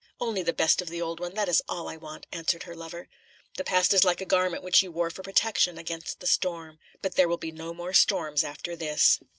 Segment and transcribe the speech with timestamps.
[0.19, 3.07] "Only the best of the old one, that is all I want," answered her lover.
[3.57, 6.79] "The past is like a garment which you wore for protection against the storm.
[7.03, 9.19] But there will be no more storms after this."